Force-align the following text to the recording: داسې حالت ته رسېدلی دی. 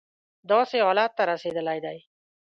داسې 0.51 0.77
حالت 0.85 1.11
ته 1.17 1.23
رسېدلی 1.31 1.79
دی. 1.85 1.97